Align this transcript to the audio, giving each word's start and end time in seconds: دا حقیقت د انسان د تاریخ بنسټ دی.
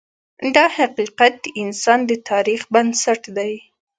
دا 0.55 0.65
حقیقت 0.77 1.33
د 1.43 1.45
انسان 1.63 1.99
د 2.09 2.11
تاریخ 2.29 2.61
بنسټ 2.73 3.21
دی. 3.37 3.53